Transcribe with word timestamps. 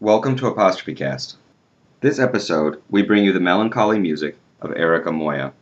Welcome 0.00 0.36
to 0.36 0.46
Apostrophe 0.46 0.94
Cast. 0.94 1.38
This 2.02 2.20
episode, 2.20 2.80
we 2.88 3.02
bring 3.02 3.24
you 3.24 3.32
the 3.32 3.40
melancholy 3.40 3.98
music 3.98 4.38
of 4.60 4.70
Erica 4.76 5.10
Moya. 5.10 5.52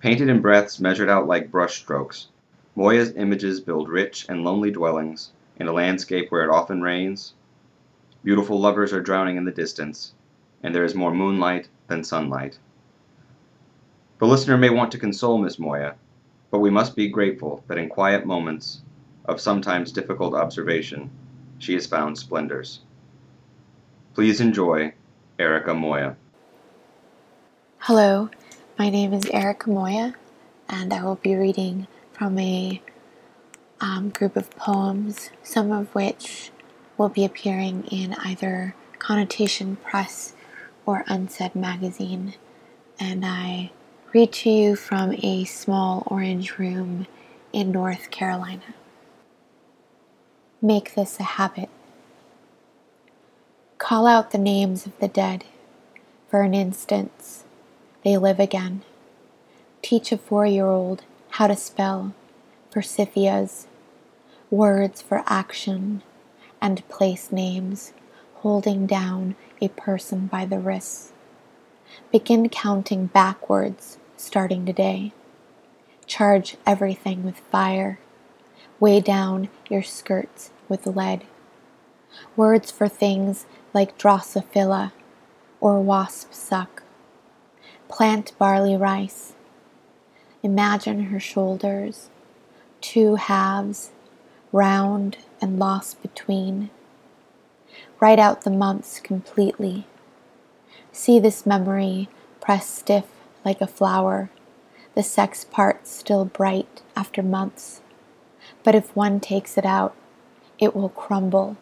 Painted 0.00 0.28
in 0.28 0.42
breaths 0.42 0.80
measured 0.80 1.08
out 1.08 1.28
like 1.28 1.52
brush 1.52 1.76
strokes, 1.76 2.26
Moya's 2.74 3.12
images 3.12 3.60
build 3.60 3.88
rich 3.88 4.26
and 4.28 4.42
lonely 4.42 4.72
dwellings 4.72 5.30
in 5.56 5.68
a 5.68 5.72
landscape 5.72 6.32
where 6.32 6.42
it 6.42 6.50
often 6.50 6.82
rains. 6.82 7.34
Beautiful 8.24 8.58
lovers 8.58 8.92
are 8.92 9.00
drowning 9.00 9.36
in 9.36 9.44
the 9.44 9.52
distance, 9.52 10.14
and 10.64 10.74
there 10.74 10.84
is 10.84 10.96
more 10.96 11.14
moonlight 11.14 11.68
than 11.86 12.02
sunlight. 12.02 12.58
The 14.18 14.26
listener 14.26 14.56
may 14.56 14.70
want 14.70 14.90
to 14.90 14.98
console 14.98 15.38
Miss 15.38 15.60
Moya, 15.60 15.94
but 16.50 16.58
we 16.58 16.70
must 16.70 16.96
be 16.96 17.06
grateful 17.06 17.62
that 17.68 17.78
in 17.78 17.88
quiet 17.88 18.26
moments 18.26 18.80
of 19.26 19.40
sometimes 19.40 19.92
difficult 19.92 20.34
observation, 20.34 21.08
she 21.60 21.74
has 21.74 21.86
found 21.86 22.18
splendors. 22.18 22.80
Please 24.18 24.40
enjoy 24.40 24.92
Erica 25.38 25.72
Moya. 25.72 26.16
Hello, 27.78 28.30
my 28.76 28.90
name 28.90 29.12
is 29.12 29.30
Erica 29.30 29.70
Moya, 29.70 30.16
and 30.68 30.92
I 30.92 31.04
will 31.04 31.14
be 31.22 31.36
reading 31.36 31.86
from 32.14 32.36
a 32.40 32.82
um, 33.80 34.08
group 34.08 34.34
of 34.34 34.50
poems, 34.56 35.30
some 35.44 35.70
of 35.70 35.94
which 35.94 36.50
will 36.96 37.08
be 37.08 37.24
appearing 37.24 37.84
in 37.92 38.12
either 38.14 38.74
Connotation 38.98 39.76
Press 39.76 40.34
or 40.84 41.04
Unsaid 41.06 41.54
Magazine. 41.54 42.34
And 42.98 43.24
I 43.24 43.70
read 44.12 44.32
to 44.32 44.50
you 44.50 44.74
from 44.74 45.12
a 45.12 45.44
small 45.44 46.02
orange 46.08 46.58
room 46.58 47.06
in 47.52 47.70
North 47.70 48.10
Carolina. 48.10 48.74
Make 50.60 50.96
this 50.96 51.20
a 51.20 51.22
habit. 51.22 51.68
Call 53.88 54.06
out 54.06 54.32
the 54.32 54.36
names 54.36 54.84
of 54.84 54.98
the 54.98 55.08
dead. 55.08 55.46
For 56.28 56.42
an 56.42 56.52
instant, 56.52 57.42
they 58.04 58.18
live 58.18 58.38
again. 58.38 58.82
Teach 59.80 60.12
a 60.12 60.18
four 60.18 60.44
year 60.44 60.66
old 60.66 61.04
how 61.30 61.46
to 61.46 61.56
spell 61.56 62.12
Persiphias, 62.70 63.64
words 64.50 65.00
for 65.00 65.24
action, 65.26 66.02
and 66.60 66.86
place 66.90 67.32
names, 67.32 67.94
holding 68.42 68.86
down 68.86 69.36
a 69.58 69.68
person 69.68 70.26
by 70.26 70.44
the 70.44 70.58
wrists. 70.58 71.14
Begin 72.12 72.50
counting 72.50 73.06
backwards, 73.06 73.96
starting 74.18 74.66
today. 74.66 75.12
Charge 76.04 76.58
everything 76.66 77.24
with 77.24 77.38
fire. 77.50 77.98
Weigh 78.80 79.00
down 79.00 79.48
your 79.70 79.82
skirts 79.82 80.50
with 80.68 80.86
lead. 80.86 81.24
Words 82.36 82.70
for 82.70 82.88
things 82.88 83.46
like 83.74 83.98
Drosophila 83.98 84.92
or 85.60 85.80
wasp 85.80 86.32
suck. 86.32 86.82
Plant 87.88 88.32
barley 88.38 88.76
rice. 88.76 89.34
Imagine 90.42 91.04
her 91.04 91.20
shoulders, 91.20 92.10
two 92.80 93.16
halves, 93.16 93.90
round 94.52 95.18
and 95.40 95.58
lost 95.58 96.00
between. 96.02 96.70
Write 98.00 98.18
out 98.18 98.42
the 98.42 98.50
months 98.50 99.00
completely 99.00 99.86
See 100.98 101.20
this 101.20 101.46
memory 101.46 102.08
pressed 102.40 102.74
stiff 102.74 103.04
like 103.44 103.60
a 103.60 103.68
flower, 103.68 104.30
the 104.96 105.02
sex 105.04 105.44
part 105.44 105.86
still 105.86 106.24
bright 106.24 106.82
after 106.96 107.22
months. 107.22 107.80
But 108.64 108.74
if 108.74 108.96
one 108.96 109.20
takes 109.20 109.56
it 109.56 109.64
out, 109.64 109.94
it 110.58 110.74
will 110.74 110.88
crumble, 110.88 111.56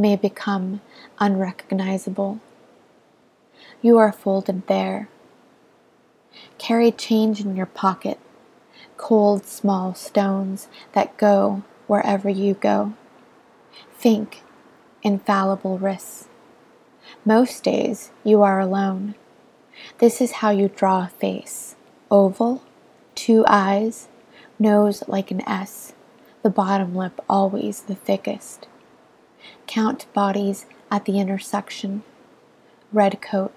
may 0.00 0.16
become 0.16 0.80
unrecognizable. 1.18 2.40
You 3.82 3.98
are 3.98 4.12
folded 4.12 4.66
there. 4.66 5.08
Carry 6.58 6.90
change 6.90 7.40
in 7.40 7.54
your 7.54 7.66
pocket, 7.66 8.18
cold 8.96 9.44
small 9.44 9.94
stones 9.94 10.68
that 10.92 11.16
go 11.18 11.62
wherever 11.86 12.30
you 12.30 12.54
go. 12.54 12.94
Think 13.94 14.42
infallible 15.02 15.78
risks. 15.78 16.28
Most 17.24 17.62
days 17.62 18.10
you 18.24 18.42
are 18.42 18.58
alone. 18.58 19.14
This 19.98 20.20
is 20.20 20.32
how 20.32 20.50
you 20.50 20.68
draw 20.68 21.04
a 21.04 21.08
face 21.08 21.76
oval, 22.10 22.62
two 23.14 23.44
eyes, 23.46 24.08
nose 24.58 25.04
like 25.06 25.30
an 25.30 25.46
S, 25.48 25.92
the 26.42 26.50
bottom 26.50 26.94
lip 26.94 27.20
always 27.28 27.82
the 27.82 27.94
thickest. 27.94 28.66
Count 29.66 30.06
bodies 30.12 30.66
at 30.90 31.04
the 31.04 31.18
intersection 31.18 32.02
red 32.92 33.20
coat, 33.20 33.52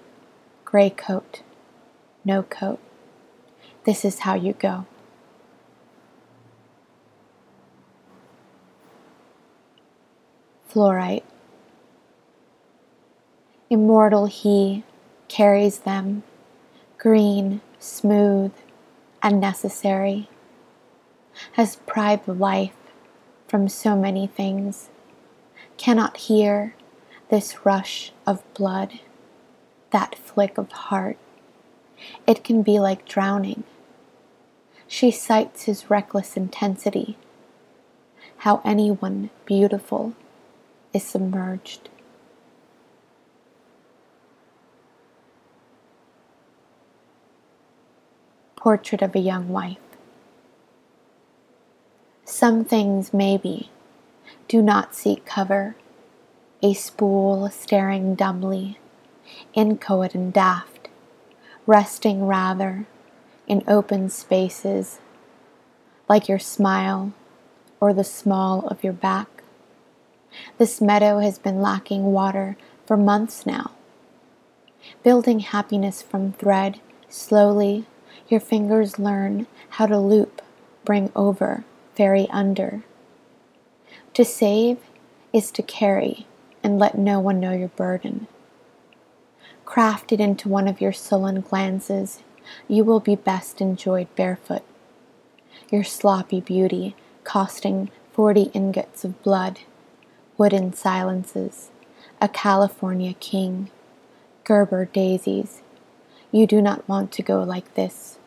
gray 0.64 0.90
coat, 0.90 1.42
no 2.24 2.42
coat. 2.42 2.78
This 3.84 4.04
is 4.04 4.20
how 4.20 4.34
you 4.34 4.52
go. 4.52 4.86
Fluorite. 10.70 11.24
Immortal 13.70 14.26
he 14.26 14.84
carries 15.28 15.80
them, 15.80 16.22
green, 16.98 17.60
smooth, 17.78 18.52
and 19.22 19.40
necessary, 19.40 20.28
has 21.52 21.76
pried 21.86 22.24
the 22.24 22.34
life 22.34 22.74
from 23.48 23.68
so 23.68 23.96
many 23.96 24.26
things, 24.26 24.90
cannot 25.76 26.16
hear 26.16 26.74
this 27.30 27.64
rush 27.64 28.12
of 28.26 28.42
blood, 28.54 29.00
that 29.90 30.14
flick 30.16 30.58
of 30.58 30.70
heart. 30.72 31.18
It 32.26 32.44
can 32.44 32.62
be 32.62 32.78
like 32.78 33.08
drowning. 33.08 33.64
She 34.86 35.10
cites 35.10 35.64
his 35.64 35.90
reckless 35.90 36.36
intensity, 36.36 37.16
how 38.38 38.60
anyone 38.64 39.30
beautiful 39.46 40.14
is 40.92 41.04
submerged. 41.04 41.88
Portrait 48.56 49.02
of 49.02 49.14
a 49.14 49.18
Young 49.18 49.48
Wife. 49.48 49.78
Some 52.24 52.64
things, 52.64 53.12
maybe, 53.12 53.70
do 54.54 54.62
not 54.62 54.94
seek 54.94 55.26
cover. 55.26 55.74
A 56.62 56.74
spool 56.74 57.50
staring 57.50 58.14
dumbly, 58.14 58.78
inchoate 59.52 60.14
and 60.14 60.32
daft, 60.32 60.86
resting 61.66 62.24
rather 62.24 62.86
in 63.48 63.64
open 63.66 64.08
spaces, 64.08 65.00
like 66.08 66.28
your 66.28 66.38
smile 66.38 67.12
or 67.80 67.92
the 67.92 68.04
small 68.04 68.68
of 68.68 68.84
your 68.84 68.92
back. 68.92 69.42
This 70.58 70.80
meadow 70.80 71.18
has 71.18 71.36
been 71.36 71.60
lacking 71.60 72.12
water 72.12 72.56
for 72.86 72.96
months 72.96 73.44
now. 73.44 73.72
Building 75.02 75.40
happiness 75.40 76.00
from 76.00 76.30
thread, 76.30 76.80
slowly 77.08 77.86
your 78.28 78.38
fingers 78.38 79.00
learn 79.00 79.48
how 79.70 79.86
to 79.86 79.98
loop, 79.98 80.40
bring 80.84 81.10
over, 81.16 81.64
ferry 81.96 82.28
under. 82.30 82.84
To 84.14 84.24
save 84.24 84.78
is 85.32 85.50
to 85.50 85.62
carry 85.62 86.28
and 86.62 86.78
let 86.78 86.96
no 86.96 87.18
one 87.18 87.40
know 87.40 87.50
your 87.50 87.68
burden. 87.68 88.28
Crafted 89.66 90.20
into 90.20 90.48
one 90.48 90.68
of 90.68 90.80
your 90.80 90.92
sullen 90.92 91.40
glances, 91.40 92.22
you 92.68 92.84
will 92.84 93.00
be 93.00 93.16
best 93.16 93.60
enjoyed 93.60 94.06
barefoot. 94.14 94.62
Your 95.68 95.82
sloppy 95.82 96.40
beauty 96.40 96.94
costing 97.24 97.90
forty 98.12 98.52
ingots 98.54 99.04
of 99.04 99.20
blood, 99.24 99.60
wooden 100.38 100.72
silences, 100.72 101.72
a 102.20 102.28
California 102.28 103.14
king, 103.14 103.68
Gerber 104.44 104.84
daisies, 104.84 105.62
you 106.30 106.46
do 106.46 106.62
not 106.62 106.88
want 106.88 107.10
to 107.12 107.22
go 107.22 107.42
like 107.42 107.74
this. 107.74 108.18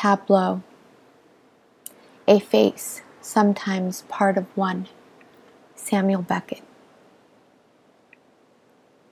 Tableau. 0.00 0.62
A 2.26 2.38
face, 2.38 3.02
sometimes 3.20 4.02
part 4.08 4.38
of 4.38 4.46
one. 4.56 4.88
Samuel 5.74 6.22
Beckett. 6.22 6.62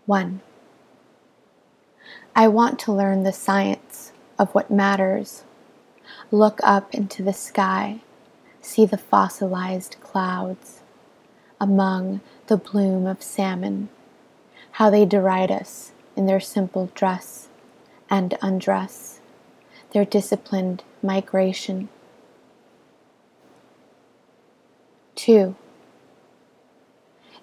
1. 0.07 0.41
I 2.35 2.49
want 2.49 2.79
to 2.79 2.93
learn 2.93 3.23
the 3.23 3.35
science 3.35 4.13
of 4.39 4.51
what 4.55 4.71
matters. 4.71 5.45
Look 6.31 6.59
up 6.63 6.95
into 6.95 7.23
the 7.23 7.35
sky 7.35 8.01
see 8.63 8.85
the 8.85 8.99
fossilized 8.99 9.97
clouds 10.01 10.81
among 11.61 12.21
the 12.47 12.57
bloom 12.57 13.07
of 13.07 13.23
salmon, 13.23 13.89
how 14.73 14.91
they 14.91 15.05
deride 15.05 15.51
us 15.51 15.93
in 16.17 16.27
their 16.27 16.41
simple 16.41 16.91
dress 16.95 17.49
and 18.11 18.37
undress, 18.41 19.18
their 19.93 20.05
disciplined 20.05 20.83
migration. 21.03 21.89
2. 25.15 25.57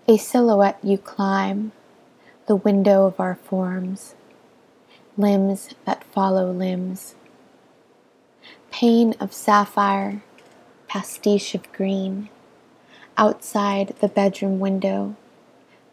A 0.07 0.18
silhouette 0.18 0.80
you 0.83 0.97
climb, 0.97 1.71
the 2.47 2.56
window 2.56 3.06
of 3.06 3.19
our 3.19 3.36
forms, 3.36 4.15
limbs 5.18 5.69
that 5.86 6.03
follow 6.06 6.51
limbs. 6.51 7.15
Pane 8.71 9.15
of 9.19 9.33
sapphire, 9.33 10.21
pastiche 10.88 11.56
of 11.56 11.71
green, 11.74 12.30
outside 13.18 13.95
the 14.00 14.07
bedroom 14.07 14.59
window, 14.59 15.15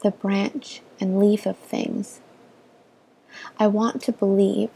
the 0.02 0.10
branch 0.10 0.82
and 1.00 1.18
leaf 1.18 1.46
of 1.46 1.56
things. 1.56 2.20
I 3.58 3.66
want 3.66 4.02
to 4.02 4.12
believe 4.12 4.70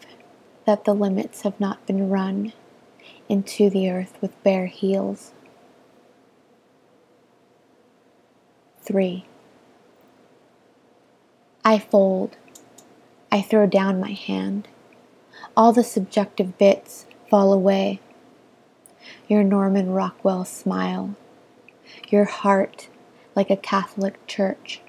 that 0.67 0.85
the 0.85 0.95
limits 0.95 1.43
have 1.43 1.59
not 1.59 1.87
been 1.87 2.11
run 2.11 2.53
into 3.29 3.71
the 3.71 3.89
earth 3.89 4.19
with 4.21 4.43
bare 4.43 4.67
heels. 4.67 5.33
3. 8.83 9.25
I 11.65 11.79
fold. 11.79 12.37
I 13.33 13.43
throw 13.43 13.67
down 13.67 13.99
my 13.99 14.13
hand. 14.13 14.69
All 15.57 15.73
the 15.73 15.83
subjective 15.83 16.59
bits 16.59 17.07
fall 17.29 17.53
away. 17.53 18.01
Your 19.29 19.43
Norman 19.43 19.91
Rockwell 19.91 20.45
smile. 20.45 21.17
Your 22.09 22.25
heart 22.25 22.89
like 23.35 23.51
a 23.51 23.57
Catholic 23.57 24.25
church, 24.27 24.81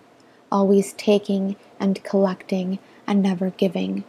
always 0.52 0.94
taking 0.94 1.56
and 1.80 2.04
collecting 2.04 2.80
and 3.06 3.22
never 3.22 3.50
giving. 3.52 4.04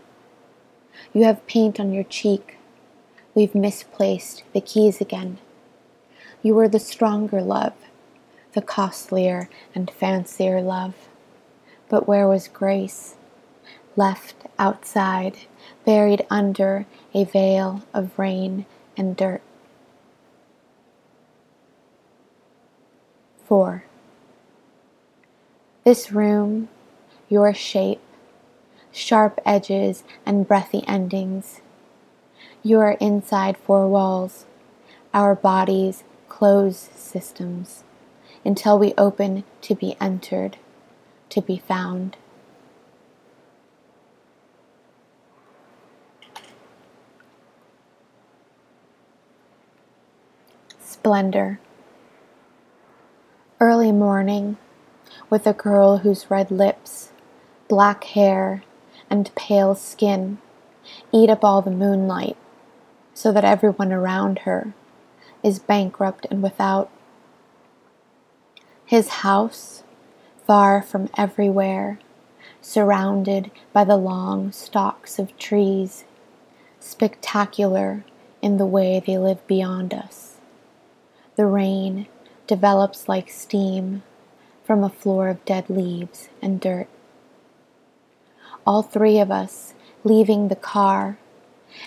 You 1.13 1.25
have 1.25 1.47
paint 1.47 1.81
on 1.81 1.93
your 1.93 2.05
cheek. 2.05 2.59
We've 3.35 3.55
misplaced 3.55 4.43
the 4.53 4.61
keys 4.61 5.01
again. 5.01 5.39
You 6.43 6.55
were 6.55 6.69
the 6.69 6.79
stronger 6.79 7.41
love, 7.41 7.75
the 8.53 8.63
costlier 8.63 9.49
and 9.75 9.91
fancier 9.91 10.61
love. 10.61 10.95
But 11.89 12.07
where 12.07 12.29
was 12.29 12.49
grace? 12.49 13.17
Left 13.97 14.35
outside, 14.59 15.39
buried 15.85 16.27
under 16.31 16.87
a 17.15 17.25
veil 17.25 17.83
of 17.93 18.19
rain 18.19 18.67
and 18.97 19.17
dirt. 19.17 19.43
4. 23.47 23.85
This 25.85 26.13
room, 26.13 26.69
your 27.31 27.55
shape, 27.55 28.01
sharp 28.93 29.41
edges 29.45 30.05
and 30.25 30.47
breathy 30.47 30.87
endings. 30.87 31.61
You 32.63 32.81
are 32.81 32.93
inside 33.01 33.57
four 33.57 33.87
walls, 33.89 34.47
our 35.15 35.35
bodies 35.35 36.05
close 36.29 36.89
systems, 36.95 37.85
until 38.45 38.79
we 38.79 38.95
open 38.99 39.45
to 39.63 39.75
be 39.75 39.97
entered, 40.01 40.57
to 41.31 41.41
be 41.41 41.59
found. 41.59 42.17
Splendor. 50.79 51.61
Early 53.61 53.93
morning, 53.93 54.57
with 55.31 55.47
a 55.47 55.53
girl 55.53 55.99
whose 55.99 56.31
red 56.31 56.51
lips, 56.51 57.11
black 57.67 58.05
hair, 58.05 58.63
and 59.11 59.35
pale 59.35 59.75
skin 59.75 60.39
eat 61.13 61.31
up 61.31 61.45
all 61.45 61.63
the 61.63 61.71
moonlight, 61.71 62.37
so 63.15 63.33
that 63.33 63.45
everyone 63.45 63.93
around 63.93 64.41
her 64.41 64.73
is 65.43 65.59
bankrupt 65.59 66.27
and 66.31 66.43
without. 66.43 66.91
His 68.85 69.09
house, 69.09 69.83
far 70.47 70.81
from 70.83 71.11
everywhere, 71.17 71.99
surrounded 72.61 73.51
by 73.73 73.85
the 73.85 73.97
long 73.97 74.51
stalks 74.53 75.19
of 75.19 75.37
trees, 75.39 76.05
spectacular 76.81 78.05
in 78.41 78.57
the 78.57 78.67
way 78.67 79.03
they 79.05 79.19
live 79.19 79.47
beyond 79.47 79.93
us. 79.93 80.37
The 81.37 81.47
rain 81.47 82.07
develops 82.47 83.09
like 83.09 83.31
steam 83.31 84.03
from 84.65 84.83
a 84.83 84.89
floor 84.89 85.29
of 85.29 85.45
dead 85.45 85.69
leaves 85.69 86.29
and 86.41 86.61
dirt. 86.61 86.89
All 88.69 88.83
three 88.83 89.19
of 89.19 89.31
us 89.31 89.73
leaving 90.05 90.49
the 90.49 90.55
car, 90.55 91.17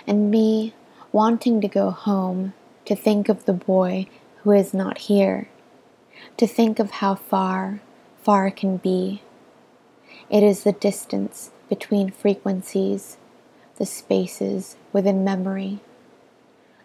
and 0.07 0.31
me 0.31 0.73
wanting 1.11 1.61
to 1.61 1.67
go 1.67 1.91
home 1.91 2.53
to 2.85 2.95
think 2.95 3.29
of 3.29 3.45
the 3.45 3.53
boy 3.53 4.07
who 4.37 4.49
is 4.49 4.73
not 4.73 4.97
here, 4.97 5.47
to 6.37 6.47
think 6.47 6.79
of 6.79 6.89
how 6.89 7.13
far, 7.13 7.81
far 8.23 8.49
can 8.49 8.77
be. 8.77 9.21
It 10.27 10.41
is 10.41 10.63
the 10.63 10.71
distance 10.71 11.51
between 11.69 12.09
frequencies, 12.09 13.17
the 13.75 13.85
spaces 13.85 14.75
within 14.91 15.23
memory, 15.23 15.81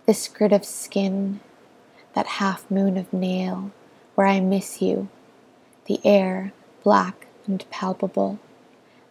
the 0.05 0.13
skirt 0.13 0.53
of 0.53 0.67
skin 0.67 1.41
that 2.13 2.27
half 2.27 2.71
moon 2.71 2.99
of 2.99 3.15
nail 3.15 3.73
where 4.15 4.27
I 4.27 4.41
miss 4.41 4.83
you, 4.83 5.09
the 5.87 6.01
air 6.05 6.53
black 6.85 7.29
and 7.47 7.65
palpable, 7.71 8.39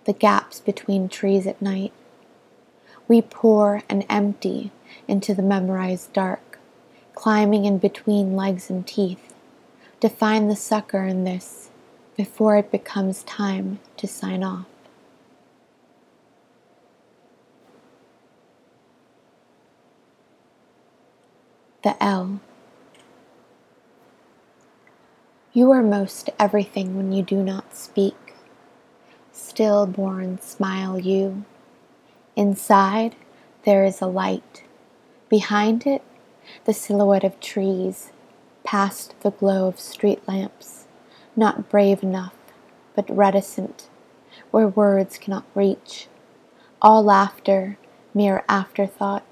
the 0.06 0.14
gaps 0.14 0.60
between 0.60 1.10
trees 1.10 1.46
at 1.48 1.62
night. 1.62 1.92
We 3.08 3.22
pour 3.22 3.84
and 3.90 4.06
empty 4.10 4.72
into 5.08 5.34
the 5.34 5.42
memorized 5.42 6.14
dark, 6.14 6.60
climbing 7.14 7.66
in 7.66 7.78
between 7.78 8.36
legs 8.36 8.70
and 8.70 8.86
teeth, 8.86 9.34
to 10.02 10.10
find 10.10 10.50
the 10.50 10.56
sucker 10.56 11.04
in 11.04 11.24
this 11.24 11.70
before 12.16 12.58
it 12.58 12.72
becomes 12.72 13.24
time 13.24 13.80
to 13.98 14.08
sign 14.08 14.44
off. 14.44 14.66
The 21.84 22.02
L. 22.04 22.40
You 25.54 25.72
are 25.72 25.84
most 25.84 26.30
everything 26.40 26.98
when 26.98 27.12
you 27.12 27.22
do 27.22 27.44
not 27.44 27.76
speak. 27.76 28.25
Stillborn 29.56 30.38
smile 30.42 31.00
you. 31.00 31.46
Inside 32.36 33.16
there 33.64 33.86
is 33.86 34.02
a 34.02 34.06
light. 34.06 34.66
Behind 35.30 35.88
it, 35.88 36.02
the 36.66 36.74
silhouette 36.74 37.24
of 37.24 37.40
trees, 37.40 38.12
past 38.66 39.16
the 39.22 39.32
glow 39.32 39.70
of 39.70 39.80
street 39.80 40.22
lamps, 40.28 40.88
not 41.38 41.70
brave 41.70 42.04
enough, 42.04 42.36
but 42.98 43.10
reticent, 43.10 43.88
where 44.52 44.68
words 44.68 45.18
cannot 45.18 45.46
reach. 45.56 46.10
All 46.82 47.02
laughter, 47.02 47.78
mere 48.14 48.44
afterthought. 48.50 49.24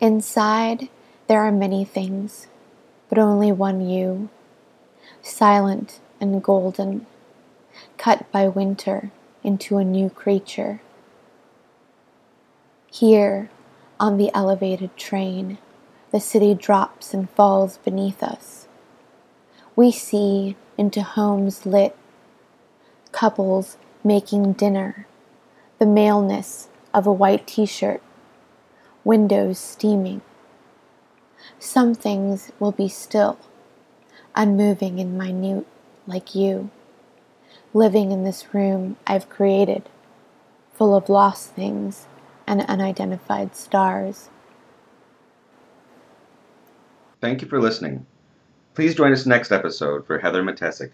Inside 0.00 0.88
there 1.28 1.42
are 1.42 1.52
many 1.52 1.84
things, 1.84 2.48
but 3.08 3.16
only 3.16 3.52
one 3.52 3.80
you 3.80 4.28
silent 5.22 6.00
and 6.20 6.42
golden, 6.42 7.06
cut 7.98 8.30
by 8.32 8.48
winter 8.48 9.10
into 9.42 9.76
a 9.76 9.84
new 9.84 10.10
creature. 10.10 10.80
Here, 12.90 13.50
on 13.98 14.16
the 14.16 14.30
elevated 14.34 14.96
train, 14.96 15.58
the 16.10 16.20
city 16.20 16.54
drops 16.54 17.14
and 17.14 17.30
falls 17.30 17.78
beneath 17.78 18.22
us. 18.22 18.66
We 19.76 19.92
see 19.92 20.56
into 20.76 21.02
homes 21.02 21.64
lit, 21.64 21.96
couples 23.12 23.76
making 24.02 24.54
dinner, 24.54 25.06
the 25.78 25.86
maleness 25.86 26.68
of 26.92 27.06
a 27.06 27.12
white 27.12 27.46
t 27.46 27.66
shirt, 27.66 28.02
windows 29.04 29.58
steaming. 29.58 30.22
Some 31.58 31.94
things 31.94 32.50
will 32.58 32.72
be 32.72 32.88
still 32.88 33.38
unmoving 34.34 35.00
and 35.00 35.16
minute 35.18 35.66
like 36.06 36.34
you, 36.34 36.70
living 37.72 38.10
in 38.12 38.24
this 38.24 38.54
room 38.54 38.96
I've 39.06 39.28
created, 39.28 39.88
full 40.72 40.94
of 40.94 41.08
lost 41.08 41.50
things 41.50 42.06
and 42.46 42.62
unidentified 42.62 43.54
stars. 43.54 44.28
Thank 47.20 47.42
you 47.42 47.48
for 47.48 47.60
listening. 47.60 48.06
Please 48.74 48.94
join 48.94 49.12
us 49.12 49.26
next 49.26 49.52
episode 49.52 50.06
for 50.06 50.18
Heather 50.18 50.42
Matesic. 50.42 50.92